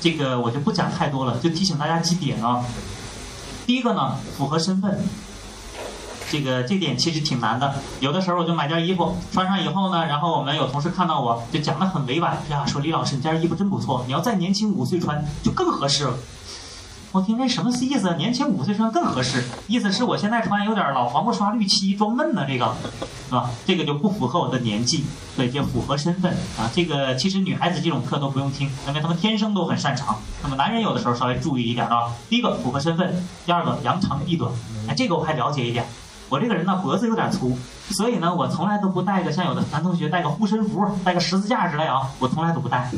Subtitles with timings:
[0.00, 2.64] 这个我就不讲太多了，就提醒大家几点啊。
[3.66, 4.98] 第一个呢，符合身份。
[6.30, 16.14] 这个这点其实挺难的，有的时候我就买件衣服穿上以后呢，然后我们有同事看到我就讲的很委婉，呀，说李老师你这件衣服真不错，你要再年轻五岁穿就更合适了。
[17.10, 18.14] 我听这什么意思？
[18.16, 22.74] 年轻五岁穿更合适，意思是我现在穿有点老黄瓜刷绿漆装嫩呢，这个，
[23.28, 23.48] 是吧？
[23.66, 26.70] 这个就不符合我的年纪，对，就符合身份啊。
[26.74, 30.18] 这个其实女孩子这种课都不用听，因为她们天生都很擅长。
[30.42, 32.12] 那么男人有的时候稍微注意一点啊。
[32.28, 34.52] 第一个符合身份，第二个扬长避短，
[34.86, 35.86] 哎，这个我还了解一点。
[36.28, 37.56] 我这个人呢脖子有点粗，
[37.88, 42.90] 所以呢我从来都不带个像有的男同学带个护身符、带个十字架之类啊，我从来都不带。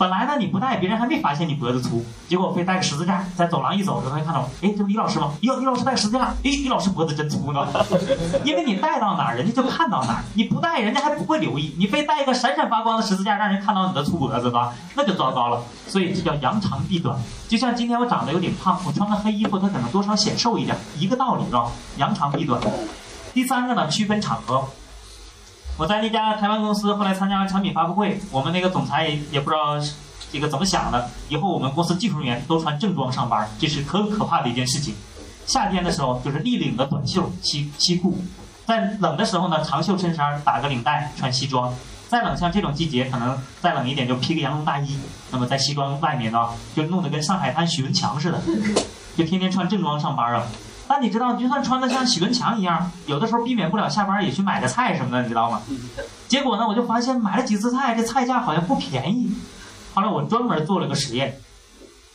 [0.00, 5.34] 本来呢你不戴，别人还没发现你脖子粗，结果我非带个十字架，在走廊一走，就看到，哎，这不李老师吗？
[5.42, 7.68] 哟，李老师带十字架，哎，李老师脖子真粗呢。
[8.42, 11.74] 因为你带到哪儿，人家就看到哪儿；你不戴，人家还不会留意。
[11.76, 15.62] 你非带一个闪闪发光的十字架，让人看到你的粗脖子吧，那就糟糕了。
[15.86, 17.14] 所以这叫扬长避短。
[17.46, 21.70] 就像今天我长得有点胖，我穿个黑衣服，它可能多少显瘦一点，一个道理是吧？
[21.98, 22.58] 扬长避短。
[23.34, 24.64] 第三个呢，区分场合。
[25.76, 29.80] 我在那家台湾公司，后来参加完产品发布会，我们那个总裁也也不知道
[30.30, 34.94] 这个怎么想的，以后我们公司技术人员都穿正装上班，这是可可怕的一件事情。
[35.46, 38.18] 夏天的时候就是立领的短袖西西裤，
[38.66, 41.72] 在冷的时候呢，长袖衬衫打个领带穿西装。
[42.08, 44.98] 再冷像这种季节，可能再冷一点就披个羊绒大衣。
[45.30, 48.40] 那么在西装外面呢，就弄得跟上海滩许文强似的，
[49.16, 50.44] 就天天穿正装上班啊。
[50.90, 55.62] 但你知道，就算穿的像许文强一样，有的时候避免不了下班也去买个菜什么的，你知道吗？
[56.26, 59.32] 结果呢，我就发现买了几次菜，这菜价好像不便宜。
[59.94, 61.38] 后来我专门做了个实验，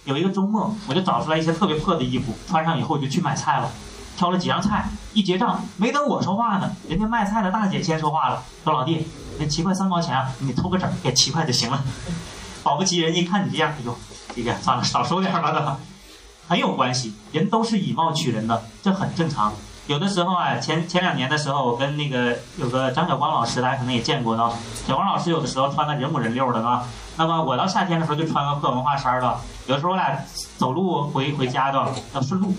[0.03, 3.71] 有一个周末，我就找出来一些特别破的衣服，穿上以后就去买菜了，
[4.17, 9.07] 挑了几样菜，一结账，没等我说话呢，人家卖菜的大姐先说话了，说老弟，
[9.39, 11.81] 那七块三毛钱啊，你偷个整，给七块就行了。
[12.61, 13.97] 保不齐人一看你这样，哎呦，
[14.35, 15.94] 这个算了，少收点吧，都。
[16.47, 19.53] 很有关系，人都是以貌取人的，这很正常。
[19.87, 24.49] 有的时候啊，前前两年的时候，我跟那个有个张晓光老师，大家可能也见过的。
[24.87, 26.83] 小光老师有的时候穿的人五人六的，啊？
[27.17, 29.37] 那么我到夏天的时候就穿个破文化衫的。
[29.67, 30.19] 有时候我俩
[30.57, 32.53] 走路回回家的要顺路，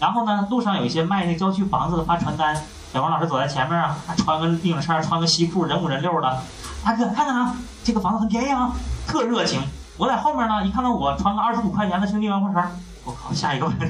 [0.00, 2.54] 然后呢，路上有一些卖那郊区房子的发传单，
[2.92, 6.42] 小光老师走在前面啊，穿个领衫，穿个西裤，人五人六的。
[6.84, 8.72] 大哥，看看啊，这个房子很便宜啊，
[9.06, 9.60] 特热情。
[9.96, 12.70] 我在后面呢，一看到我穿个二十五块钱的兄弟文化衫。
[13.08, 13.86] 我靠，下一个问题，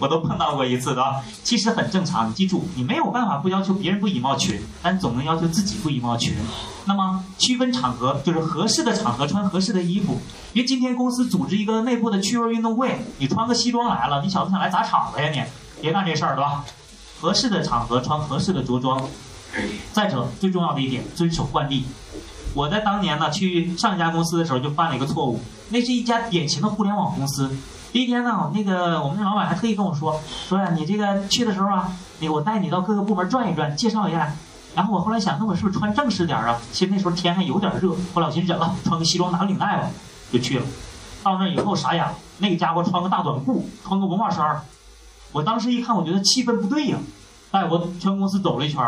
[0.00, 2.28] 我都碰到过一次的，其实很正常。
[2.28, 6.40] 你记住，你没有办法不要求别人不以貌取人，但总能要求自己不以貌取人。
[6.86, 10.20] 那么区分场合，就是合适的场合穿合适的衣服。
[10.52, 15.40] 别今天公司组织一个内部的趣味运动会，你穿个西装来了，你小子想来砸场子呀你？
[15.80, 16.64] 别干这事儿，对吧？
[17.20, 19.00] 合适的场合穿合适的着装。
[19.92, 21.84] 再者，最重要的一点，遵守惯例。
[22.54, 25.38] 我在当年呢去上一家公司的时候就犯了一个错误，
[25.68, 27.54] 那是一家典型的互联网公司。
[27.92, 34.32] 第一天呢，那个我们的老板还特意跟我说，说呀，你这个去的时候啊，那个我带你到各个部门转一转，介绍一下。
[34.74, 36.60] 然后我后来想，那我是不是穿正式点啊？
[36.72, 39.88] 其实那时候天还有点热，后来我寻思忍了，穿个西装拿个领带吧，
[40.30, 40.66] 就去了。
[41.22, 44.60] 到那以后傻眼了，那个家伙穿个大短裤，穿个文化衫
[45.32, 46.98] 我当时一看，我觉得气氛不对呀，
[47.50, 48.82] 带我全公司走了一圈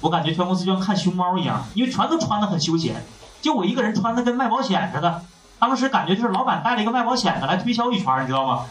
[0.00, 3.04] 我感觉全公司就像看熊猫一样，因为全都穿的很休闲，
[3.42, 5.22] 就我一个人穿的跟卖保险似的。
[5.58, 8.64] 当时感觉就是老板带了一个卖保险的来推销一圈，你知道吗？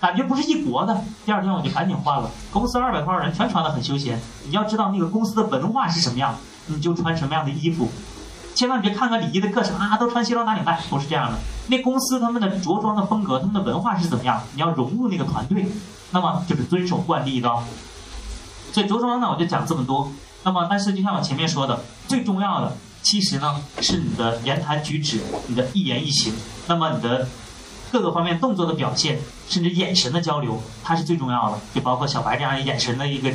[0.00, 1.00] 感觉不是一国的。
[1.24, 2.28] 第二天我就赶紧换了。
[2.52, 4.20] 公司二百多号人全穿的很休闲。
[4.44, 6.34] 你要知道那个公司的文化是什么样，
[6.66, 7.88] 你就穿什么样的衣服。
[8.54, 11.38] 千万别看个礼仪的课程啊，都穿西装打领带，不是这样的。
[11.68, 14.42] 那公司他们的着装的风格，他们的文化是怎么样？
[14.54, 15.66] 你要融入那个团队，
[16.10, 17.48] 那么就是遵守惯例的。
[18.72, 20.10] 所以着装呢，我就讲这么多。
[20.42, 22.72] 那么，但是就像我前面说的，最重要的。
[23.02, 26.32] 其实呢，是你的言谈举止，你的一言一行，
[26.68, 27.28] 那么你的
[27.90, 29.18] 各个方面动作的表现，
[29.48, 31.60] 甚至眼神的交流，它是最重要的。
[31.74, 33.30] 就包括小白这样眼神的一个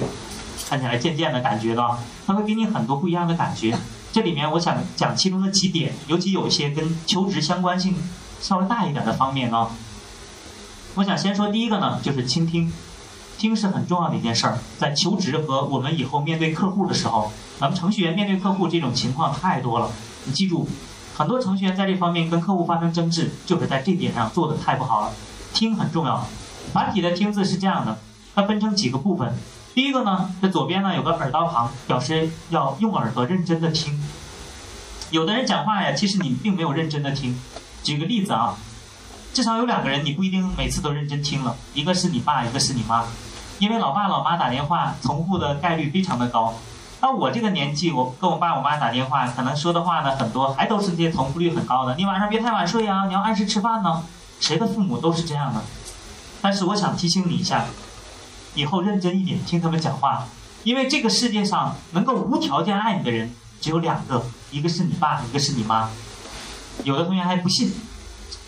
[0.69, 1.83] 看起来渐渐的感觉的，
[2.25, 3.77] 它会给你很多不一样的感觉。
[4.13, 7.93] 这里面我想讲其中的几点，尤其有一些跟求职相关性
[8.41, 9.69] 稍微大一点的方面啊。
[10.95, 12.71] 我想先说第一个呢，就是倾听。
[13.37, 19.91] 听是很重要的一件事儿，在求职和我们以后面对客户的时候，咱们程序员面对客户这种情况太多了。
[20.25, 20.67] 你记住，
[21.15, 25.11] 很多程序员在这方面跟客户发生争执，就是在这点上做的太不好了。
[25.53, 26.25] 听很重要，
[26.73, 27.99] 繁体的听字是这样的，
[28.33, 29.33] 它分成几个部分。
[29.73, 34.03] 第一个呢，在左边呢有个耳刀旁，表示要用耳朵认真的听。
[35.11, 37.39] 有的人讲话呀，其实你并没有认真的听。
[37.83, 38.57] 举个例子啊，
[39.31, 43.05] 至少有两个人你不一定每次都认真听了，一个是你爸，一个是你妈。
[43.59, 46.53] 因为老爸老妈打电话重复的概率非常的高，
[46.99, 51.95] 到我这个年纪，我跟我爸我妈打电话，可能说的话呢很多，还都是这些重复率很高的。
[51.95, 54.03] 你晚上别太晚睡啊，你要按时吃饭呢。
[54.39, 55.61] 谁的父母都是这样的。
[56.41, 57.65] 但是我想提醒你一下，
[58.53, 60.27] 以后认真一点听他们讲话，
[60.63, 65.89] 因为这个世界上能够无条件爱你的人只有两个，一个是你爸，一个是你妈。
[66.83, 67.73] 有的同学还不信，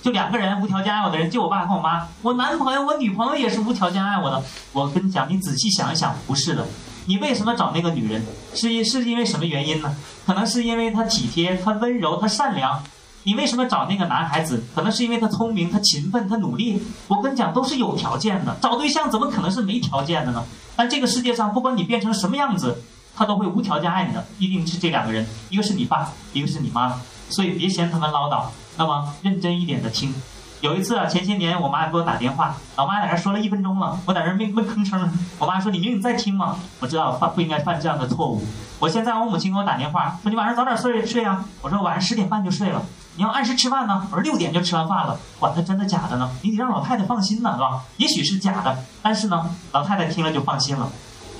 [0.01, 2.07] 就两个人无条件爱我的人，就我爸和我妈。
[2.21, 4.41] 我男朋友、我女朋友也是无条件爱我的。
[4.71, 6.65] 我跟你讲，你仔细想一想，不是的。
[7.05, 8.23] 你为什么找那个女人？
[8.53, 9.95] 是因是因为什么原因呢？
[10.25, 12.83] 可能是因为她体贴、她温柔、她善良。
[13.23, 14.63] 你为什么找那个男孩子？
[14.73, 16.81] 可能是因为他聪明、他勤奋、他努力。
[17.09, 18.55] 我跟你讲，都是有条件的。
[18.61, 20.43] 找对象怎么可能是没条件的呢？
[20.77, 22.81] 但这个世界上，不管你变成什么样子，
[23.13, 26.99] 他都会无条件爱你的，一定是这两个人，一个是你爸，一个是你妈。
[27.29, 28.45] 所以别嫌他们唠叨，
[28.79, 30.15] 那么认真一点的听。
[30.61, 35.11] 有一次啊，前些年我妈给我打电话，老妈在那说了一分钟了，我在那没没吭声。
[35.37, 38.41] 我妈说：“你明明在听吗？”我知道犯不应该犯这样的错误。
[38.79, 42.81] 我现在我母亲给我打电话说：“你晚上早点睡睡啊。”我说：“晚上十点半就睡了。”
[43.15, 44.07] 你要按时吃饭呢？
[44.11, 46.29] 我说六点就吃完饭了，管他真的假的呢？
[46.41, 47.81] 你得让老太太放心呢，是吧？
[47.97, 50.89] 也许是假的，但是呢，老太太听了就放心了。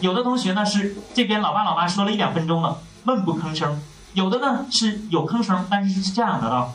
[0.02, 3.78] 有的同学呢是这边老爸老妈说了一两分钟了，闷不吭声；
[4.14, 6.70] 有的呢是有吭声，但是是这样的啊。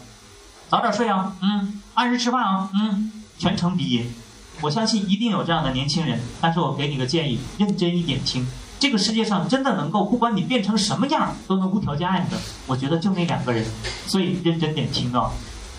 [0.69, 4.13] 早点睡啊，嗯，按时吃饭啊，嗯，全程鼻音。
[4.61, 8.47] 我相信一定有这样的年轻人，但是我给你个建议，认真一点听。
[8.79, 13.65] 这个世界上真的能够不管你变成什么样都能无条件爱你的，我觉得就那两个人，
[14.07, 15.31] 所以认真点听啊。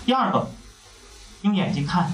[0.05, 0.49] 第二个，
[1.41, 2.11] 用眼睛看，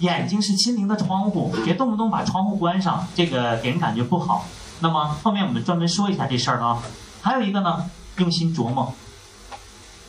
[0.00, 4.46] 眼睛是心灵的窗户，别动不动把窗户关上，这个给人感觉不好。
[4.80, 6.82] 那么后面我们专门说一下这事儿啊。
[7.22, 8.94] 还有一个呢，用心琢磨。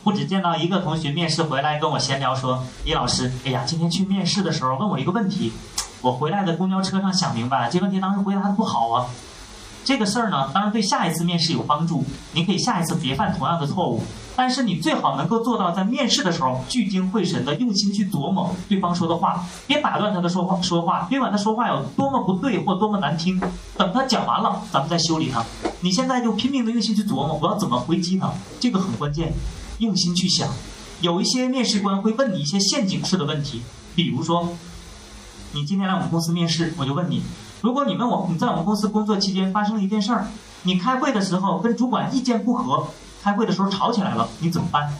[0.06, 5.52] 不只见到一个同学面试回来跟我闲聊说：“李老师，哎呀，今天去面试的时候问我一个问题，
[6.00, 9.06] 我回来的公交车上想明白了，这问题当时回答的不好啊。
[9.84, 12.04] 这个事儿呢，当然对下一次面试有帮助，
[12.34, 14.00] 你可以下一次别犯同样的错误。
[14.36, 23.40] 但是你最好能够做到在面试的时候聚精会神的用心去琢磨对方说的话，别打断他的说话说话，别管他说话有多么不对或多么难听，
[23.76, 25.44] 等他讲完了，咱们再修理他。
[25.80, 29.32] 你现在就拼命的用心去琢磨，我要怎么回击他，这个很关键。”
[29.78, 30.48] 用心去想，
[31.00, 33.62] 有一些面试官会问你一些陷阱式的问题，
[33.94, 34.48] 比如说，
[35.52, 37.22] 你今天来我们公司面试，我就问你，
[37.60, 40.28] 如果你们我你在我们公司工作期间发生了一件事儿，
[40.62, 42.88] 你开会的时候跟主管意见不合，
[43.22, 44.96] 开会的时候吵起来了，你怎么办？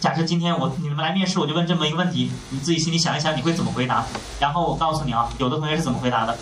[0.00, 4.04] 假设今天我你们来面试，我就问这么一个问题，你自己心里想一想，你会怎么回答？
[4.38, 6.38] 然后我告诉你啊，有的同学是怎么回答的？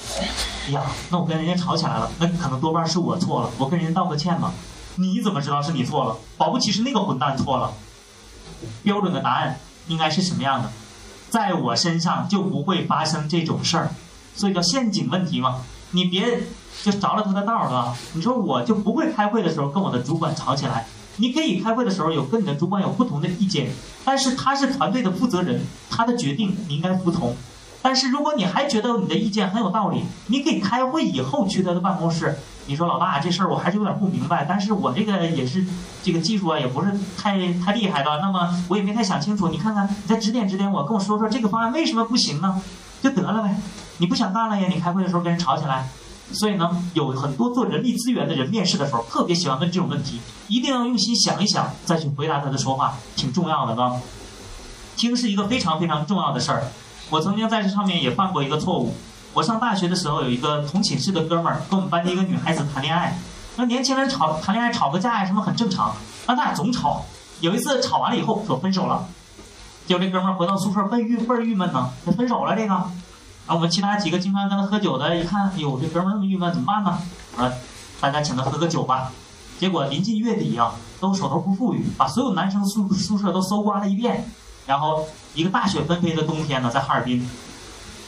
[0.67, 4.53] 哎呀，那我跟人家吵起来了，那可能多半是我错了，我跟人家道个歉吧。
[4.97, 6.17] 你怎么知道是你错了？
[6.37, 7.73] 保不齐是那个混蛋错了。
[8.83, 9.59] 标准的答案
[9.89, 10.71] 应该是什么样的？
[11.29, 13.91] 在我身上就不会发生这种事儿，
[14.35, 15.63] 所以叫陷阱问题嘛。
[15.91, 16.43] 你别
[16.83, 17.95] 就着了他的道儿了。
[18.15, 20.87] 你说我就不会开会的时候跟我的主管吵起来。
[21.17, 23.71] 你可以开会的时候有跟你的主管有不同的意见，
[24.05, 27.35] 但是他是团队的负责人，他的决定你应该服从。
[27.83, 32.39] 但是如果你还觉得你的意见很有道理，你可以开会以后去他的办公室。
[32.67, 35.65] 你说老爸，这事儿我还是有点不明白，但是我这个也是
[36.03, 38.19] 这个技术啊，也不是太太厉害的。
[38.21, 42.61] 那么我也没太想清楚，你看看，你再指点指点我，跟我说说这个方案为什么不行呢？
[43.03, 43.57] 就得了呗。
[43.99, 44.67] 你不想干了呀？
[44.69, 45.89] 你开会的时候跟人吵起来。
[46.33, 54.01] 所以呢，有很多做人力资源的人面试的时候特别喜欢问这种问题，一定要用心想一想再去回答他的说话，挺重要的呢。
[54.97, 56.65] 听是一个非常非常重要的事儿。
[57.11, 58.93] 我曾经在这上面也犯过一个错误。
[59.37, 63.15] 我上大学的时候，有一个同寝室的哥们儿跟我们班的一个女孩子谈恋爱。
[63.57, 65.95] 那年轻人吵谈恋爱吵个架呀什么很正常，
[66.27, 67.05] 那他俩总吵。
[67.41, 69.07] 有一次吵完了以后说分手了，
[69.87, 72.73] 结果这哥们儿回到宿舍倍郁倍儿郁闷呢，分手了这个。
[72.73, 72.91] 啊，
[73.49, 76.99] 我们其他几个经常跟他喝酒的，一看，哎呦，这哥们儿那么郁闷，怎么办呢？
[77.37, 77.53] 啊，
[78.01, 79.13] 大家请他喝个酒吧。
[79.59, 84.27] 结果临近月底啊，都手头不富裕，把所有男生宿宿舍都搜刮了一遍。
[84.65, 87.29] 然后一个大雪纷飞的冬天呢，在哈尔滨。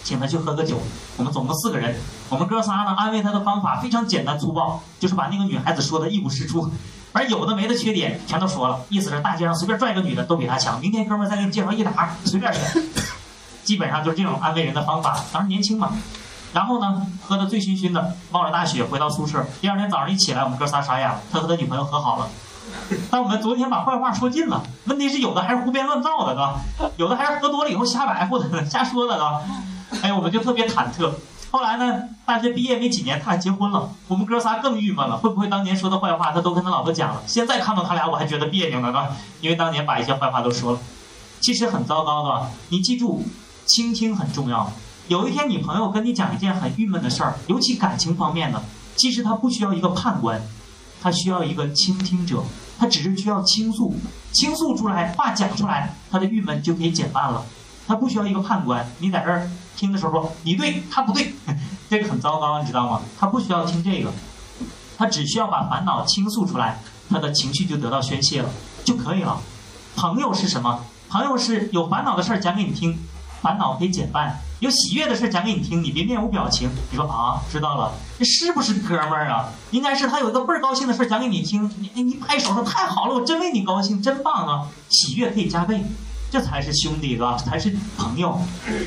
[0.09, 0.81] 请他去喝个酒，
[1.19, 1.95] 我们总共四个人，
[2.31, 6.71] 我们哥仨呢安慰他的方法非常简单粗暴，就是把那个女孩子说的一无是处，
[7.13, 12.83] 而有的没的缺点全都说了，意思是大街上随便拽一个女的都比他强，明天哥们再给你介绍一打，随便选，
[13.65, 15.23] 基本上就是这种安慰人的方法。
[15.31, 15.93] 当时年轻嘛，
[16.55, 22.31] 然后呢喝得醉醺醺的，冒着大雪回到宿舍，第二天早上一起来，我们哥仨傻眼了，他和他女朋友和好了，
[23.11, 26.61] 但我们昨天把坏话说尽了，问题是有的还是胡编乱造的，是吧？
[26.97, 29.43] 有的还是喝多了以后瞎白活的， 瞎说的，是吧？
[30.03, 31.13] 哎，我们就特别忐忑。
[31.51, 33.91] 后来呢，大学毕业没几年，他俩结婚了。
[34.07, 37.23] 我们哥仨更郁闷了，会不会当年说的坏话他都跟他老婆讲了？
[37.27, 39.17] 现在看到他俩，我还觉得别扭呢，啊？
[39.41, 40.79] 因为当年把一些坏话都说了，
[41.41, 42.51] 其实很糟糕的。
[42.69, 43.25] 你记住，
[43.65, 44.71] 倾听很重要。
[45.09, 48.63] 有一天，你朋友跟你讲一件很郁闷的事儿，尤其感情方面的，
[48.95, 50.43] 其实他不需要一个判官，
[51.01, 52.43] 他需要一个倾听者，
[52.79, 53.95] 他只是需要倾诉，
[54.33, 57.43] 倾诉出来，话讲出来，他的郁闷就可以减半了。
[57.87, 61.33] 他不需要一个判官，你在这儿听的时候说你对他不对，
[61.89, 63.01] 这个很糟糕，你知道吗？
[63.17, 64.11] 他不需要听这个，
[64.99, 68.51] 他只需要把烦恼倾诉出来，他的情绪就得到宣泄了
[68.85, 69.41] 就可以了。
[69.95, 70.81] 朋友是什么？
[71.09, 72.99] 朋友是有烦恼的事儿讲给你听，
[73.41, 76.69] 烦恼可以减半；有喜悦的事儿讲给你听，你别面无表情。
[76.91, 79.49] 你说啊，知道了，这是不是哥们儿啊？
[79.71, 84.67] 应该是他有一个倍儿高兴的事儿讲给你听，你你拍手说太好了，我真为你高兴，真棒啊！
[84.89, 85.85] 喜悦可以加倍，
[86.31, 87.37] 这才是兄弟，对吧？
[87.39, 88.39] 才是朋友。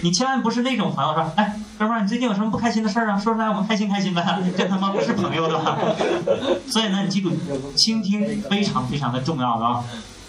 [0.04, 3.18] 你千万不是那种朋友说，哎，哥们儿，你最近有什么不开心的事儿啊？
[3.18, 4.24] 说出来我们开心开心呗。
[4.56, 5.78] 这他妈不是朋友的吧？
[6.70, 7.32] 所以呢，你记住，
[7.76, 9.84] 倾听非常非常的重要的啊。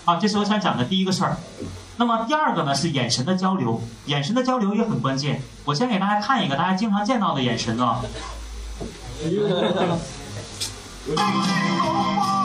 [0.04, 1.36] 啊，这是我想讲的第一个事儿。
[1.98, 5.42] 那么第二个呢是眼神的交流，眼神的交流也很关键。
[5.64, 8.00] 我先给大家看一个大家经常见到的眼神啊。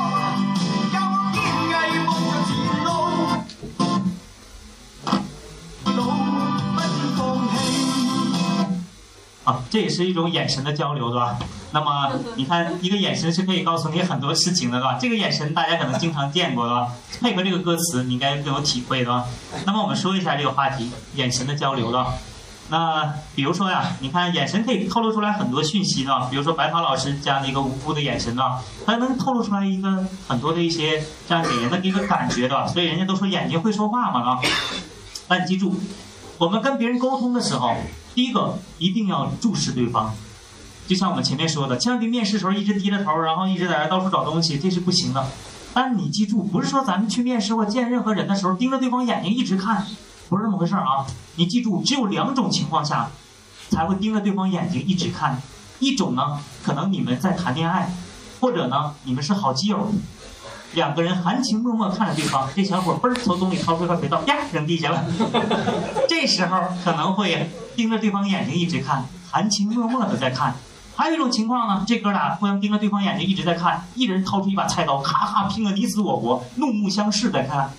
[9.47, 11.39] 啊，这也是一种眼神的交流，对吧？
[11.71, 14.97] 那么你看，一个眼神是可以告诉你很多事情的，对吧？
[14.99, 16.91] 这个眼神大家可能经常见过，对吧？
[17.21, 19.23] 配合这个歌词，你应该更有体会，对吧？
[19.65, 22.15] 那么我们说一下这个话题，眼神的交流对吧。
[22.69, 32.67] 那比如说呀，你看眼神可以透露出来很多讯息的，比如说白涛老师这样的一个无辜的眼神呢，它能透露出来一个很多的一些这样给人的一个感觉的。
[32.67, 34.41] 所以人家都说眼睛会说话嘛，啊。
[35.29, 35.73] 那你记住，
[36.37, 37.73] 我们跟别人沟通的时候。
[38.17, 40.11] 第一个一定要注视对方，
[40.87, 45.27] 就像我们前面说的，千万别面试的时候一直低着头，然后一直在那到处找东西，这是不行的。
[45.71, 49.85] 但是你记住，不是说咱们去面试或见任何人的时候盯着对方眼睛一直看，
[50.29, 51.05] 不是这么回事儿啊！
[51.35, 53.11] 你记住，只有两种情况下
[53.69, 55.39] 才会盯着对方眼睛一直看，
[55.77, 57.93] 一种呢，可能你们在谈恋爱，
[58.39, 59.91] 或者呢，你们是好基友。
[60.73, 65.03] 两个人含情脉脉看着对方，这小伙嘣儿从兜里掏出一块肥皂，啪扔地下了。
[66.07, 70.55] 这时候可能会盯着对方眼睛一直看，含情脉脉的在看。
[70.95, 77.71] 还有一种情况呢，这哥俩互相盯着对方眼睛一直在看，一人掏出一把菜刀，咔咔拼个你死我活，怒目相视在看。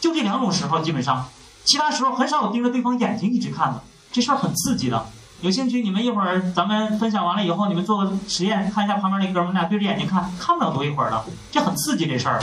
[0.00, 1.28] 就这两种时候，基本上，
[1.64, 3.82] 其他时候很少有盯着对方眼睛一直看的。
[4.10, 5.06] 这事儿很刺激的。
[5.40, 12.42] 有兴趣，你们一会儿咱们分享完了以后，你们做个实验，看一下旁边那哥们俩对着眼睛看，看不了多一会儿了，这很刺激这事儿。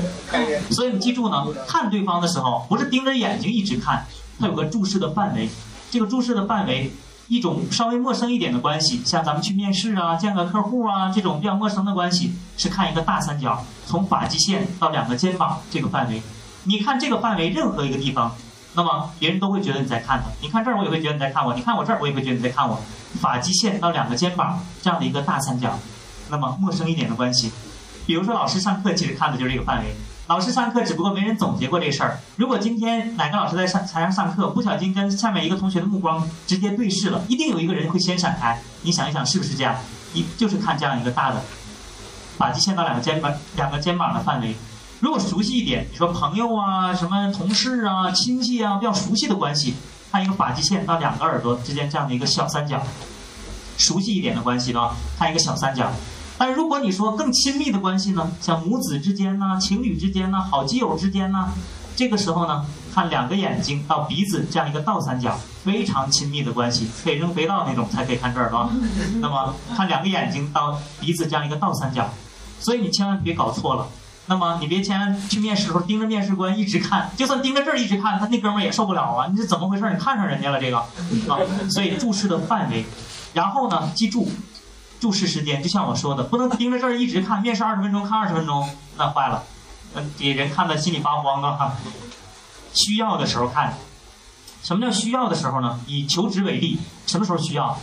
[0.72, 4.06] 所以你记住呢，看对方的时候，不是盯着眼睛一直看，
[4.40, 5.50] 它有个注视的范围。
[5.90, 6.90] 这个注视的范围，
[7.28, 16.22] 一种稍微陌生一点的关系，像咱们去面试啊、见个客户啊这种比较陌生的关系，是看一个大三角，从发际线到两个肩膀这个范围。
[16.64, 18.34] 你看这个范围任何一个地方。
[18.74, 22.80] 那么别人都会觉得你在看他，你看这儿我也会觉得你在看我，你看我这儿我也会觉得你在看我。
[23.20, 25.78] 发际线到两个肩膀这样的一个大三角，
[26.30, 27.52] 那么陌生一点的关系，
[28.06, 29.94] 比如说老师上课其实看的就是这个范围。
[30.28, 32.18] 老师上课只不过没人总结过这事儿。
[32.36, 38.58] 如果今天哪个老师在上台上上课，不小心跟下面一个同学的目光直接对视了，一定有一个人会先闪开。
[38.80, 39.76] 你想一想是不是这样？
[40.14, 41.42] 一就是看这样一个大的
[42.38, 44.56] 发际线到两个肩膀两个肩膀的范围。
[45.02, 49.74] 如果熟悉一点，你说朋友啊、什么同事啊、亲戚啊，比较熟悉的关系，
[50.12, 52.80] 看一个发际线到两个耳朵之间这样的一个小三角，
[53.76, 55.90] 熟悉一点的关系呢，看一个小三角。
[56.38, 61.48] 但如果你说更亲密的关系呢，像母子之间呢、情侣之间呢、好基友之间呢，
[61.96, 68.70] 这个时候呢，看两个眼睛到鼻子这样一个倒三角，非常亲密的关系，可以扔肥皂那种才可以看这儿，吧？
[69.20, 72.08] 那么看两个眼睛到鼻子这样一个倒三角，
[72.60, 73.88] 所以你千万别搞错了。
[74.26, 79.26] 那么你别前去面试的时候盯着面试官一直看，就算盯着这儿一直看，他那哥们儿也受不了啊！
[79.28, 79.90] 你是怎么回事？
[79.90, 81.38] 你看上人家了这个啊？
[81.70, 82.84] 所以注视的范围，
[83.34, 84.30] 然后呢，记住
[85.00, 87.42] 注视时间，就像我说的，不能盯着这儿一直看。
[87.42, 89.42] 面试二十分钟看二十分钟，那坏了，
[90.16, 91.76] 给人看的心里发慌的哈。
[92.72, 93.74] 需要的时候看，
[94.62, 95.80] 什么叫需要的时候呢？
[95.86, 97.76] 以求职为例，什么时候需要？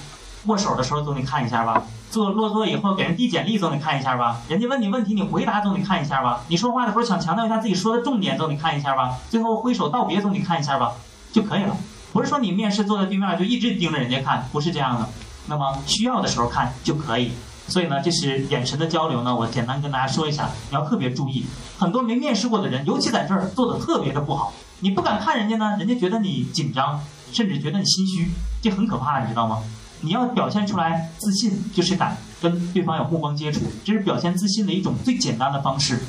[0.46, 1.84] 握手的时候总得看一下吧。
[2.12, 10.94] 坐落座以后给人递简历总得看一下吧，人家问你问题你回答总得看一下吧，你说话的时候想强调一下自己说的重点总得看一下吧，最后挥手道别总得看一下吧，
[11.32, 11.78] 就可以了。
[12.12, 15.08] 不是说你面试坐在对面就一直盯着人家看，不是这样的。
[15.46, 17.32] 那么需要的时候看就可以。
[17.68, 21.46] 所以呢，这是眼神的交流呢，我简单跟大家说一下，你要特别注意。
[21.78, 27.00] 很多没面试过的人，尤其在这儿做的特别的不好，你不敢看人家呢，人家觉得你紧张，
[27.32, 28.32] 甚至觉得你心虚，
[28.64, 29.60] 这很可怕，你知道吗？
[30.02, 36.00] 你要表现出来自信，就是敢跟对方有目光接触，这是表现自信的一种最简单的方式。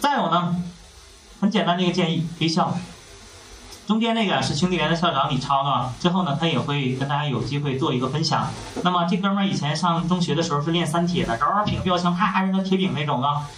[0.00, 0.56] 再有呢，
[1.40, 2.76] 很简单的一个建议，微笑。
[3.86, 8.48] 中间那个是兄弟连的校长李超呢，之后呢他也会跟大家有机会做一个分享。
[8.82, 13.48] 那么这哥们儿以前上中学的时候是练三铁的，嗷嗷平标枪，啪扔个铁饼那种啊。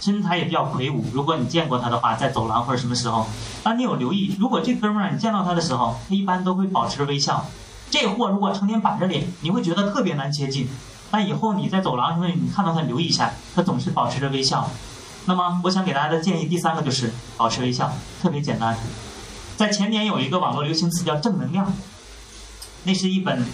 [0.00, 1.04] 身材也比较魁梧。
[1.12, 3.26] 如果你见过他的话，在走廊或者什么时候，
[3.64, 7.44] 当你有留意，如果这哥们儿你见到他的时候，他一般都会保持微笑。
[7.90, 10.68] 这货如果成天板着脸，你会觉得特别难接近。
[11.10, 14.70] 那以后你在走廊什么，你看到他留意一下，他总是保持着微笑。
[15.24, 18.76] 那么我想给大家的建议，第三个就是保持微笑，特别简单。
[19.56, 21.72] 在前年有一个网络流行词叫正能量，
[22.84, 23.44] 那是一本，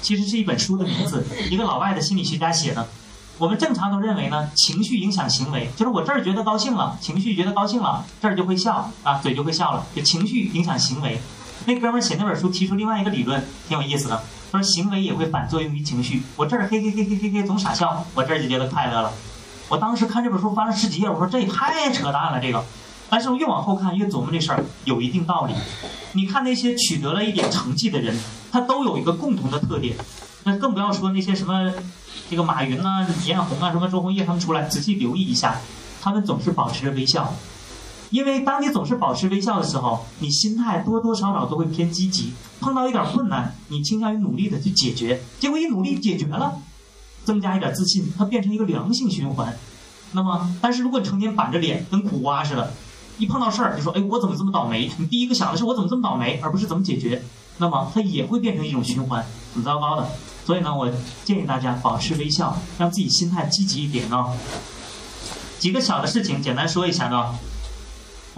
[0.00, 2.88] 其实是一本书的名字，一个老外的心理学家写的。
[3.36, 11.20] 我们正常都认为呢，情绪影响行为，就是我这儿觉得高兴了，情绪觉得高兴了，这儿就会笑啊，嘴就会笑了，就情绪影响行为。
[11.68, 16.22] 那哥们儿写那本书提出另外一个理论，挺有意思的，他说行为也会反作用于情绪。
[16.34, 19.12] 我这儿嘿嘿嘿嘿嘿嘿总傻笑，我这儿就觉得快乐了。
[19.68, 22.64] 我当时看这本书翻了十几页，我说这也太扯淡了这个。
[23.10, 25.52] 但是我越往后看越琢磨这事儿有一定道理。
[26.12, 28.18] 你看那些取得了一点成绩的人，
[28.50, 29.94] 他都有一个共同的特点。
[30.44, 31.70] 那更不要说那些什么，
[32.30, 35.60] 这个马云呐、李彦宏啊、什么周鸿祎他们出来，仔细留意一下，
[36.00, 37.34] 他们总是保持着微笑。
[38.10, 42.32] 因为当你总是保持微笑的时候，你心态多多少少都会偏积极。
[42.60, 46.58] 碰到一点困难，你倾向于努力的去解决，结果一努力解决了，
[47.24, 49.56] 增加一点自信，它变成一个良性循环。
[50.12, 52.72] 那么，但是如果你成天板着脸，跟苦瓜似的，
[53.18, 57.22] 一碰到事儿就说：“哎，我怎么这么倒霉？”你第一个想的是我怎么这么倒霉，而不是怎么解决。
[57.58, 59.24] 那么，它也会变成一种循环，
[59.54, 60.08] 很糟糕的。
[60.46, 60.90] 所以呢，我
[61.24, 64.32] 建议大家保持微笑，让自己心态积极一点啊。
[65.58, 67.34] 几个小的事情，简单说一下呢。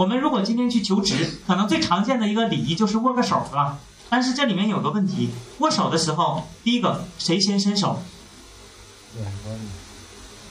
[0.00, 3.78] 我们如果今天去求职，可能最常见的一个礼仪就是握个手，是吧？
[4.08, 5.28] 但是这里面有个问题，
[5.58, 7.98] 握手的时候，第一个谁先伸手？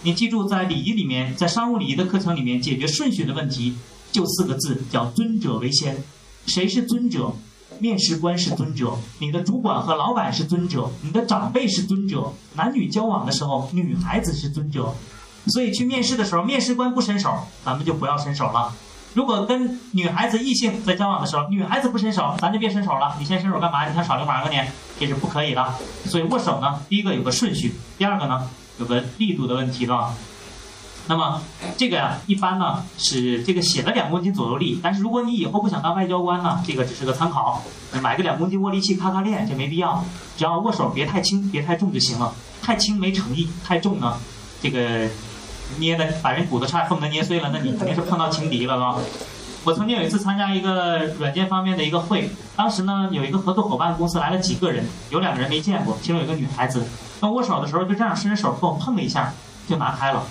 [0.03, 3.75] 你记住，在礼仪里面，在商务礼仪的课程里面，解决顺序的问题
[4.11, 6.03] 就四个字，叫尊者为先。
[6.45, 7.33] 谁是尊者？
[7.79, 12.31] 面试官是尊者，你的主管和老板是尊者，你的长辈是尊者。
[12.53, 14.93] 男女交往的时候，女孩子是尊者。
[15.47, 18.75] 所以去面试的时候，面试官不伸手，咱们就不要伸手了。
[19.15, 23.15] 如果跟女孩子异性在交往的时候，女孩子不伸手，咱就别伸手了。
[23.17, 23.87] 你先伸手干嘛？
[23.87, 24.57] 你想耍流氓啊你？
[24.99, 25.73] 这是不可以的。
[26.05, 30.13] 所以握手呢，第一个有个顺序，第二个呢有个力度的问题，了？
[31.07, 31.41] 那么
[31.75, 37.63] 这个呀，一般呢是这个写了两公斤左右力，但是如果你以后不想当外交官呢，这个只是个参考，
[38.03, 40.05] 买个两公斤握力器咔咔练，这没必要。
[40.37, 42.31] 只要握手别太轻，别太重就行了。
[42.61, 44.19] 太轻没诚意，太重呢，
[44.61, 45.09] 这个。
[45.77, 48.95] 捏的把人骨头差点恨不得捏碎了，那你肯定是碰到情敌了，是吧？
[49.65, 56.85] 我曾经有一次参加一个软件方面的一个会，当时呢有一个合作伙伴公司来了几个人，有两个人没见过，其中有一个女孩子，
[57.19, 59.33] 那握手的时候就这样伸着手跟我碰了一下，
[59.67, 60.23] 就拿开了。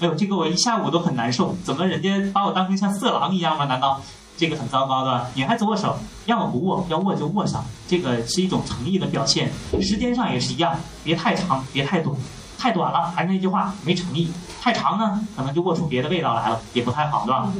[0.00, 3.66] 哎呦，这个我一下午都很难受，怎么人家把我当成像色狼一样吗？
[3.66, 4.00] 难道
[4.36, 5.26] 这个很糟糕的？
[5.34, 9.48] 女孩子握手要么不握，要握就握上，这个是一种诚意的表现。
[9.80, 12.16] 时间上也是一样，别太长，别太短。
[12.58, 14.28] 太短了，还是那句话，没诚意；
[14.62, 17.52] 太长呢，可能就握出别的味道来了，也不太好，对吧？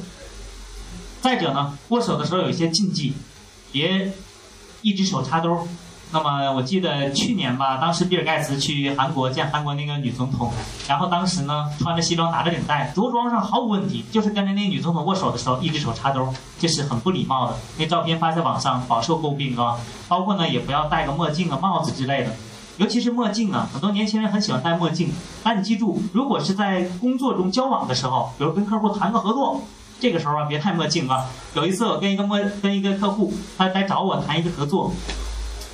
[1.21, 3.15] 再者呢，握手的时候有一些禁忌，
[3.73, 4.13] 别
[4.83, 5.67] 一只手插兜。
[6.13, 10.53] 那么我记得去年吧，当时比尔盖茨去韩国见韩国那个女总统，
[10.87, 17.57] 然后当时呢穿着西装打着领带，着装上毫无问题，就是跟着那女总统握手的时候，一只手插兜，这是很不礼貌的。
[17.79, 19.77] 那照片发在网上，饱受诟病，啊。
[20.07, 22.37] 包括呢，也不要戴个墨镜啊、帽子之类的。
[22.83, 25.13] 尤其是墨镜啊，很多年轻人很喜欢戴墨镜。
[25.45, 29.63] 但你记住，如果是在工作中交往的时候，比如跟客户谈个合作，
[30.01, 31.27] 这个时候啊，别戴墨镜啊。
[31.55, 34.91] 有一次我跟一个墨跟一个客户，他来找我谈一个合作，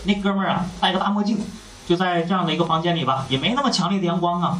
[0.05, 1.39] 那哥们儿啊戴个大墨镜，
[1.87, 4.59] 就在这样的一个房间里吧，也没那么强烈的阳光啊，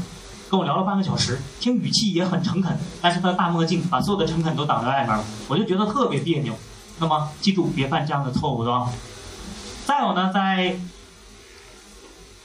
[0.49, 6.55] 跟我聊了半个小时，听语气也很诚恳，但是他的大墨镜把所有的诚恳都挡在外面了，我就觉得特别别扭。
[6.99, 8.89] 那么记住，别犯这样的错误，对吧？
[9.85, 10.79] 再有呢，在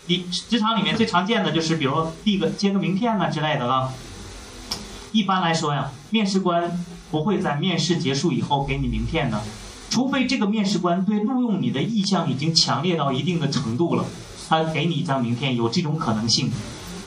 [0.07, 3.91] 你职场里面最常见的就是，比如递个接个名片呐之类的了。
[5.11, 9.41] 一般来说呀，面试官不会在面试结束以后给你名片的，
[9.89, 14.05] 除非这个面试官对录用你的意向已经强烈到一定的程度了，
[14.49, 16.51] 他给你一张名片有这种可能性。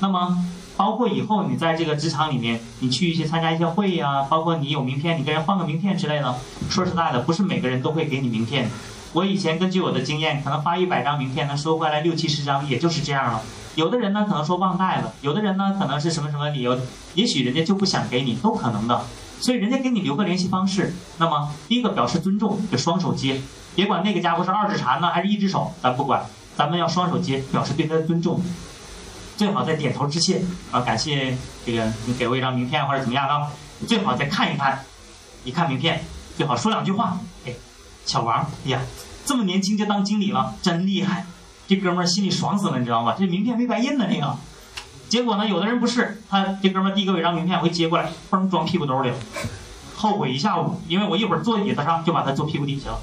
[0.00, 0.38] 那么，
[0.76, 6.38] 包括以后你在这个职场里面，你去一些参加一些会议啊，包括你有名片，你跟人换个名片之类的，
[6.70, 8.70] 说实在的，不是每个人都会给你名片。
[9.12, 13.42] 我以前根据我的经验，可能发一百张名片，能收回来六七十张，也就是这样了。
[13.74, 16.78] 有的人呢，可能说忘带了；有的人呢，可能是什么什么理由，
[17.14, 19.02] 也许人家就不想给你，都可能的。
[19.38, 23.40] 所以人家给你留个联系方式，那么第一个表示尊重，就双手接，
[23.74, 26.24] 别管那个家伙是二指禅呢，还是一只手，咱不管，
[26.56, 28.40] 咱们要双手接，表示对他的尊重。
[29.36, 33.50] 最好再点头致谢啊，感谢这个你给我一张名片或者怎么样啊。
[33.86, 34.82] 最好再看一看，
[35.44, 36.02] 一看名片，
[36.36, 37.52] 最好说两句话，哎。
[38.06, 38.80] 小王，哎呀，
[39.26, 41.26] 这么年轻就当经理了，真厉害！
[41.66, 43.16] 这哥们儿心里爽死了，你知道吗？
[43.18, 44.36] 这名片没白印呢，这个。
[45.08, 49.16] 结果呢，有的人不是，他这哥们儿递给我一张名片，我一接过来，嘣装屁股兜里了，
[49.96, 52.98] 后悔一下午，因为我一会儿坐椅子上就把它坐屁股底下了。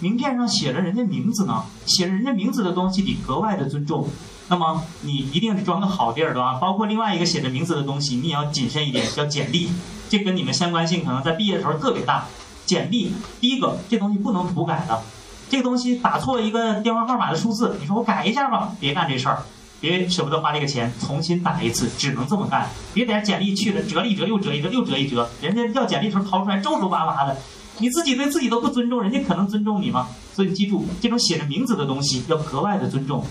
[0.00, 4.08] 名片上写着人家名字呢，写着人家名字的东西得格外的尊重。
[4.48, 6.54] 那么你一定是装个好地儿，对吧？
[6.54, 9.70] 包括另外一个写着名字的东西，你也要谨慎一点，叫简历。
[10.08, 12.26] 这跟你们相关性可能在毕业的时候特别大。
[12.68, 15.00] 简历第一个，这东西不能涂改的。
[15.48, 19.42] 这个东西打错一个电话号码的数字，你说我改一下吧，别干这事儿，
[19.80, 22.68] 别舍不得花这个钱，重新打一次，只能这么干。
[22.92, 27.34] 别在简历去了折一折又折一折又折一折，人家要简历的时候掏出来皱皱巴巴的，
[27.78, 30.08] 你自己对自己都不尊重，人家可能尊重你吗？
[30.34, 33.24] 所以你记住，这种写着名字的东西要格外的尊重。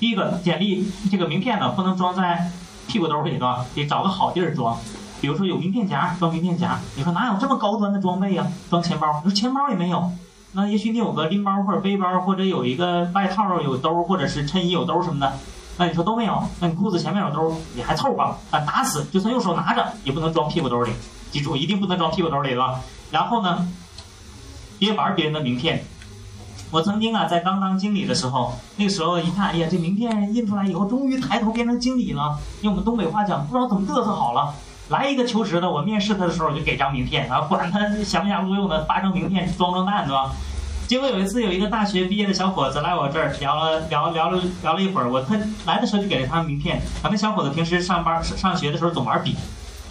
[0.00, 2.50] 第一个，简历这个名片呢，不能装在
[2.88, 3.64] 屁股兜里吧？
[3.72, 4.76] 得找个好地儿装。
[5.20, 6.78] 比如说有名片夹，装名片夹。
[6.96, 8.46] 你说哪有这么高端的装备呀？
[8.70, 10.10] 装钱包，你说钱包也没有。
[10.52, 15.32] 那也许你有个拎包或者背包，或者有一个外套有兜，或者是衬衣有兜什么的。
[15.76, 18.22] 那你说都没有，那你裤子前面有兜也还凑合。
[18.50, 20.92] 啊打死就算用手拿着，也不能装屁股兜里。
[21.30, 22.80] 记住，一定不能装屁股兜里，了？
[23.10, 23.68] 然后呢，
[24.78, 25.84] 别玩别人的名片。
[26.72, 32.38] 我曾经啊，在刚当经理的时候，那个时候一看，哎呀，这名片印出来以后，终于抬头变成经理了。
[32.62, 34.52] 用我们东北话讲，不知道怎么嘚瑟好了。
[34.90, 40.32] 来一个求职的，我面试他的时候就给张名片啊，管他想不想录用的，发张名片装装蛋，对吧？
[40.88, 46.78] 结果有一次有一个大学毕业的小伙子来我这儿聊了聊聊了聊了一会儿，我他来的时候就给了他名片。
[47.02, 49.36] 啊，那小伙子平时上班上学的时候总玩笔，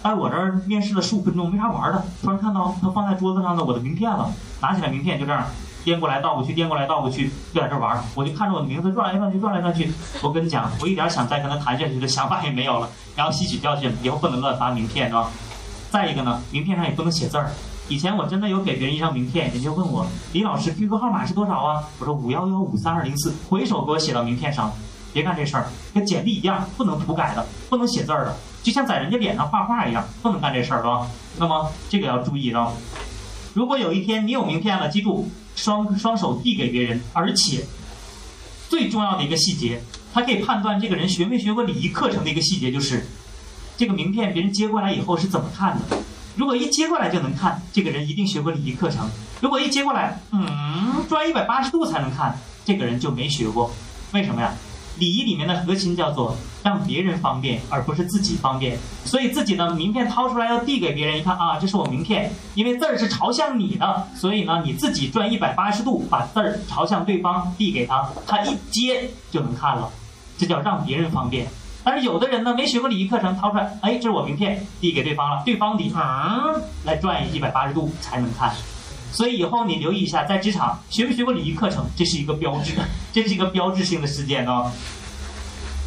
[0.02, 5.46] 在我这儿面试了十五分钟没啥玩的，突然看到他放在桌子上的我的名片了，拿起来名片就这样。
[5.84, 8.04] 颠过来倒过去，颠过来倒过去，就在这玩儿。
[8.14, 9.90] 我就看着我的名字转来转去，转来转去。
[10.22, 12.88] 我跟你讲，我一点想再跟他谈下去的想法也没有了。
[13.16, 15.30] 然后吸取教训，以后不能乱发名片，是吧？
[15.90, 17.50] 再一个呢，名片上也不能写字儿。
[17.88, 21.82] 以前我真的有给别人一张名片，人家问我李老师 QQ 号码是多少啊？
[21.98, 24.72] 我说五幺幺五三二零四，回手给我写到名片上。
[25.12, 31.04] 别干这事儿，跟简历一样，不能涂改的，不能写字儿的，就像在人家脸上画画一样，不能干这事儿，是吧？
[31.36, 32.72] 那么这个要注意了。
[33.52, 35.28] 如果有一天你有名片了，记住。
[35.60, 37.66] 双双手递给别人，而且
[38.70, 39.82] 最重要的一个细节，
[40.14, 43.06] 他可以判断这个人学没学过礼仪课程的一个细节，就是
[43.76, 45.98] 这个名片别人接过来以后是怎么看的。
[46.36, 49.04] 如果一接过来就能看，这个人一定学过礼仪课程；
[49.42, 53.70] 如果一接过来，嗯，转一百八十度才能看，这个人就没学过。
[54.12, 54.54] 为什么呀？
[55.00, 58.78] 礼仪里面的核心叫做让别人方便，而不是自己方便。
[59.04, 69.90] 所以自己的名片掏出来要递给别人，一看啊，这是我名片，因为字儿是朝向你的，所以呢，你自己转一百八十度，把字儿朝向对方递给他，他一接就能看了，
[70.36, 71.48] 这叫让别人方便。
[71.82, 78.54] 但是有的人呢，没学过礼仪课程，掏出来，哎，这是我名片，递给对方了，对方得嗯来转一百八十度才能看。
[79.12, 82.74] 所以以后你留意一下，在职场学没学过礼仪课程，这是一个标志，
[83.12, 84.70] 这是一个标志性的事件哦。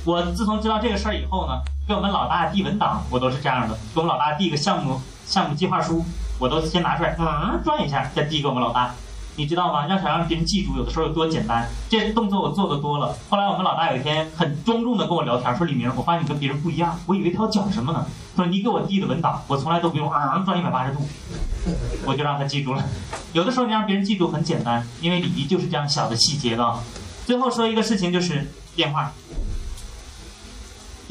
[0.05, 6.03] 我自从知道这个事儿以后呢，给我们老大递文档，我都是这样的，给我们老大递个项目项目计划书，
[6.39, 8.93] 我都先拿出来，嗯，转一下，再递给我们老大。
[9.35, 9.87] 你知道吗？
[9.87, 11.67] 要想让别人记住，有的时候有多简单。
[11.89, 13.15] 这动作我做的多了。
[13.29, 18.05] 后来我们老大有一天很庄重的跟我聊天，说李明，我发现你跟别人不一样，我以为他要讲什么呢？
[18.35, 20.99] 说你给我递的文档，我从来都不用啊转一百八十度，
[22.05, 22.83] 我就让他记住了。
[23.33, 26.75] 有的时候你让别人记住很简单，因为礼仪就是这样小的细节的。
[27.25, 29.11] 最后说一个事情，就是电话。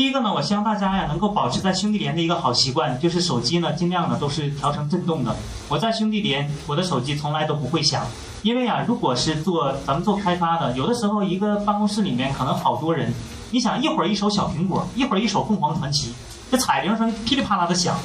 [0.03, 5.37] 第一个呢，我希望大家呀能够保持在兄弟连的一个好习惯，就是手机呢尽量呢都是调成震动的。
[5.69, 8.05] 我在兄弟连，我的手机从来都不会响，
[8.43, 13.15] 因为啊，如果是做咱们做开发的，有的时候一个办公室里面可能好多人，
[13.53, 16.13] 你想一会儿一首小苹果，一会儿一首凤凰传奇，
[16.51, 17.97] 这彩铃声噼里啪啦的响，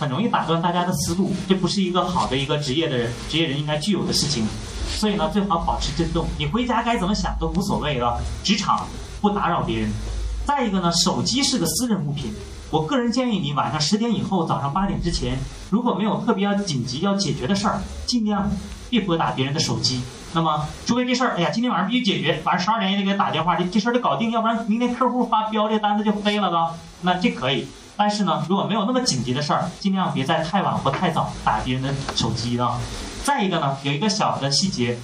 [0.00, 4.44] 很容易打断大家的思路，这不是一个好的一个职业的人职业人应该具有的事情。
[4.88, 8.88] 所以呢，最好保持震动，你回家该怎么想都无所谓了，职场
[9.20, 9.88] 不打扰别人。
[10.48, 12.32] 再一个呢，手机是个私人物品，
[12.70, 18.50] 我个人建议你晚上十点以后，早上八点之前，如果没有特别要紧急要解决的事儿，尽量
[18.88, 20.00] 别拨打别人的手机。
[20.32, 26.74] 那么，除非这事儿，哎呀，今天晚上必须解决，晚上十二点也得给他打电话，这这事儿得搞定，要不然明天客户发标这单子就飞了的。
[27.02, 32.80] 那这可以，但是呢，如果没有那么紧急的事儿，尽量别在太晚或太早打别人的手机啊。
[33.22, 34.98] 再一个呢，有一个小的细节，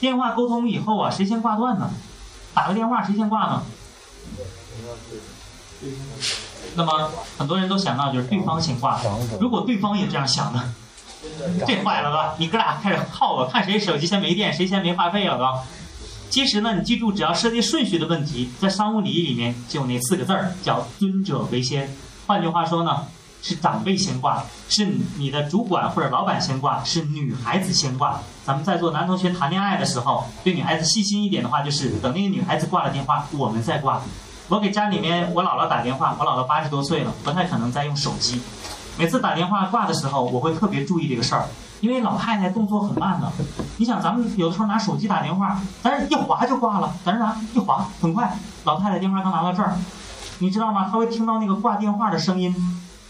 [0.00, 1.90] 电话沟通以后啊，谁先挂断呢？
[2.52, 3.62] 打个电话谁先挂呢？
[6.74, 9.00] 那么很多人都想到就是对方先挂，
[9.40, 10.74] 如果对方也这样想呢，
[11.66, 12.34] 这坏了吧？
[12.38, 15.64] 你哥俩开始耗我，看谁手机先没电，谁先没话费了吧？
[16.28, 21.94] 其实呢，你记住，只要设计顺序的问题，在商务礼仪里面就有那四个字儿，叫尊者为先。
[22.26, 23.06] 换句话说呢，
[23.46, 24.84] 是长辈先挂，是
[25.16, 28.18] 你的主管或者老板先挂，是女孩子先挂。
[28.44, 34.02] 咱们在座男同学谈恋爱的时候，对女孩子细心一点的话，就是等那个女孩子挂了电话，我们再挂。
[34.48, 38.42] 我给家里面我姥姥打电话，我姥姥八十多岁了，不太可能再用手机。
[38.98, 41.46] 每次打电话挂的时候，我会特别注意这个事儿，
[41.80, 43.30] 因为老太太动作很慢的。
[43.76, 47.36] 你想，咱们有的时候拿手机打电话，但是一划就挂了，咱是啥？
[47.54, 49.76] 一划很快，老太太电话刚拿到这儿，
[50.40, 50.88] 你知道吗？
[50.90, 52.52] 她会听到那个挂电话的声音。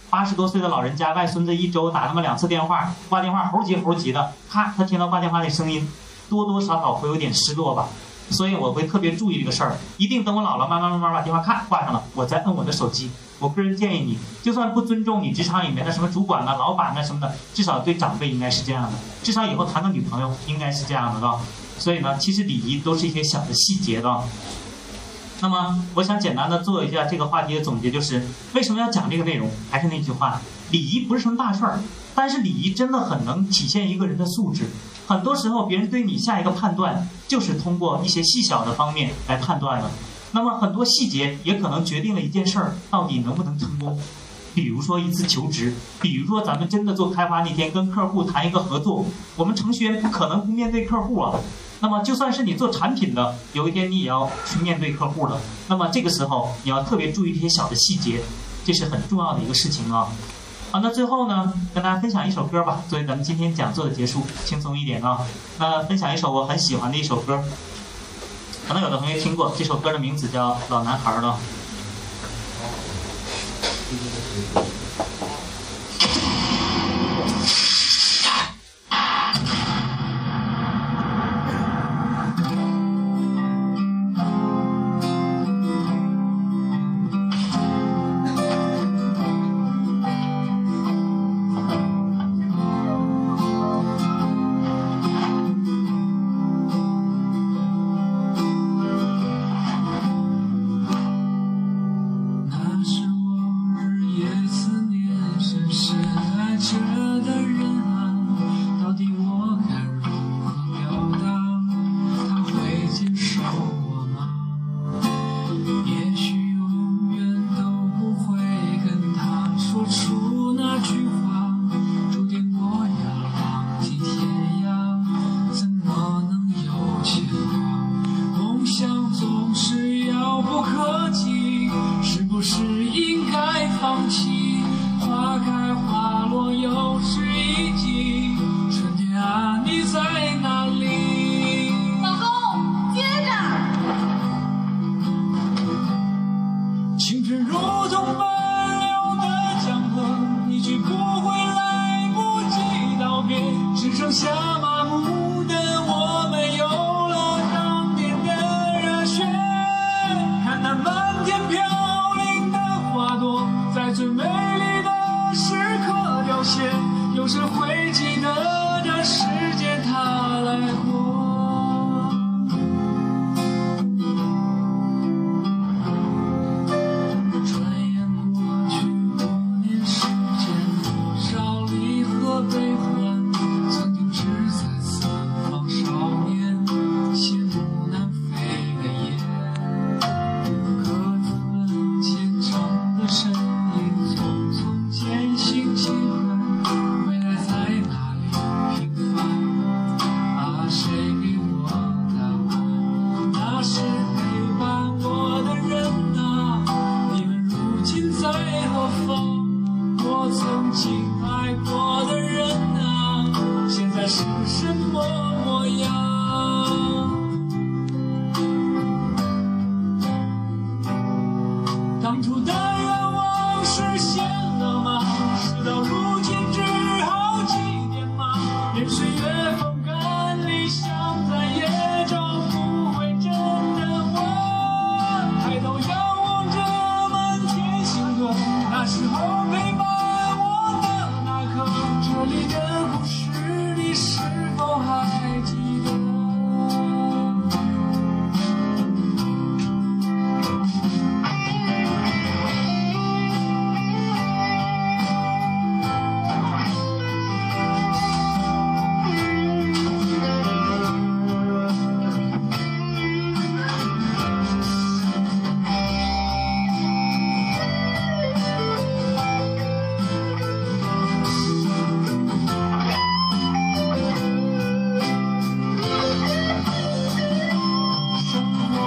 [0.09, 5.88] 八十多岁的老人家，外孙子一周打那么两次电话，挂电话猴急猴急的，咔，他听到挂电话的声音，
[6.29, 7.88] 多多少少会有点失落吧。
[8.29, 13.11] 所以我会特别注意这个事儿，一定等我姥姥慢慢慢慢把电话咔挂上了，我再摁我的手机。
[13.38, 21.38] 我个人建议你，就算不尊重你职场里面的什么主管呐、老板呐什么的，至少对长辈应该是这样的，至少以后谈个女朋友应该是这样的，吧？
[21.79, 24.23] 所以呢，其实礼仪都是一些小的细节的。
[25.40, 28.22] 那么，我想简单的做一下这个话题的总结，就是
[28.55, 29.51] 为什么要讲这个内容？
[29.70, 31.81] 还是那句话，礼仪不是什么大事儿，
[32.14, 34.70] 但是礼仪真的很能体现一个人的素质。
[35.07, 39.90] 很多时候，别人对你下一个判断，就是通过一些细小的方面来判断的。
[40.33, 43.99] 那么，很多细节也可能决定了一件事儿到底能不能成功。
[44.55, 49.05] 比如说一次求职，比如说咱们真的做开发那天跟客户谈一个合作，
[49.37, 51.38] 我们程序员不可能不面对客户啊。
[51.81, 55.39] 那么就算是你做产品的，有一天你也要去面对客户的。
[55.69, 58.21] 那么这个时候你要特别注意这些小的细节，
[58.65, 60.09] 这是很重要的一个事情啊。
[60.71, 65.25] 好，那最后呢，跟大家分享一首歌吧，作为咱们今天讲座的结束，轻松一点啊。
[65.59, 67.43] 那分享一首我很喜欢的一首歌，
[68.67, 71.39] 可能有的同学听过，这首歌的名字叫《老男孩》了。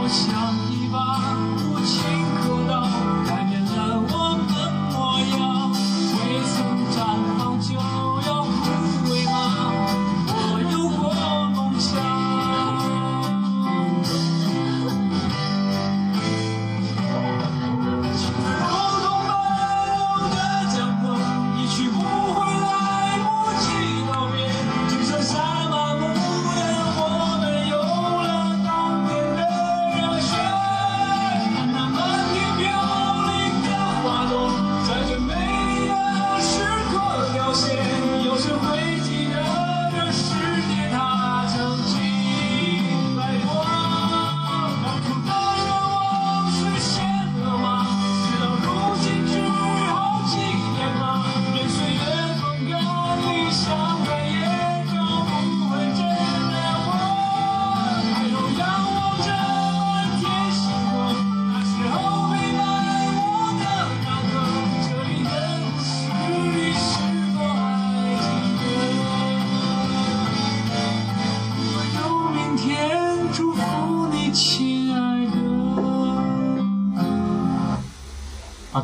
[0.10, 0.39] stars.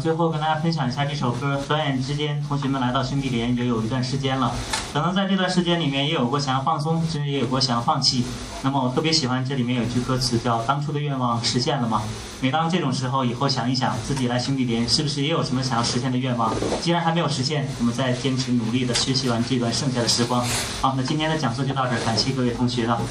[0.06, 1.60] 最后跟大家分享一下这首歌。
[1.68, 4.54] 转眼之间，同学们来到兄弟连也有一段时间了，
[4.94, 8.24] 可能在这段时间里面也有过想要放松，甚至也有过想要放弃。
[8.62, 12.04] 那么我特别喜欢这里面有句歌词叫“当初的愿望实现了吗？”
[12.40, 16.54] 每当这种时候，以后想一想自己来兄弟连是不是也有什么想要实现的愿望？
[16.84, 20.46] 既然还没有实现，我们再坚持努力的学习完这段剩下的时光。
[20.82, 23.02] 好，那今天的讲座就到这儿，感谢各位同学了。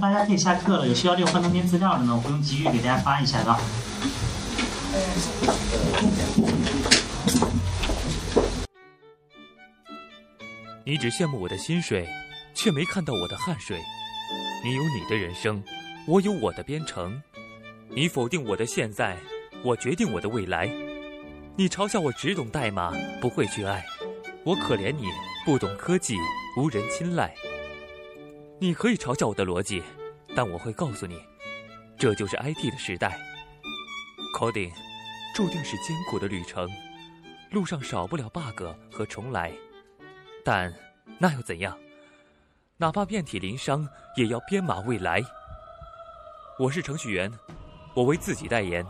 [0.00, 3.56] 大家可以下课了，有需要这个幻灯片资料的呢，我不用急于给大家发一下的。
[10.84, 12.08] 你只羡慕我的薪水，
[12.54, 13.78] 却没看到我的汗水。
[14.64, 15.62] 你有你的人生，
[16.06, 17.20] 我有我的编程。
[17.90, 19.16] 你否定我的现在，
[19.64, 20.70] 我决定我的未来。
[21.56, 23.84] 你嘲笑我只懂代码，不会去爱。
[24.44, 25.04] 我可怜你
[25.44, 26.14] 不懂科技，
[26.56, 27.34] 无人青睐。
[28.60, 29.80] 你可以嘲笑我的逻辑，
[30.34, 31.22] 但我会告诉你，
[31.96, 33.16] 这就是 IT 的时代。
[34.36, 34.72] Coding
[35.32, 36.68] 注定是艰苦的旅程，
[37.52, 39.52] 路上少不了 bug 和重来，
[40.44, 40.74] 但
[41.18, 41.78] 那又怎样？
[42.78, 45.22] 哪怕遍体鳞伤，也要编码未来。
[46.58, 47.32] 我是程序员，
[47.94, 48.84] 我为自己代言。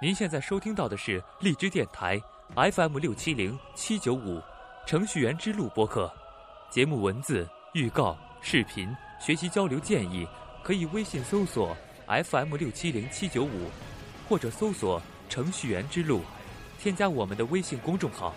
[0.00, 2.22] 您现在收听到的是荔枝电台
[2.54, 4.40] FM 六七零七九五
[4.86, 6.12] 程序员之路播客，
[6.70, 7.44] 节目文字。
[7.72, 10.26] 预告、视频、学习交流建议，
[10.60, 11.76] 可以微信搜索
[12.08, 13.70] FM 六七零七九五，
[14.28, 16.22] 或者搜索“程序员之路”，
[16.82, 18.34] 添加我们的微信公众号。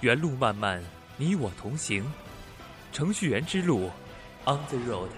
[0.00, 0.82] 原路漫漫，
[1.16, 2.04] 你我同行，
[2.92, 3.88] 程序员之路
[4.46, 5.10] ，On the road。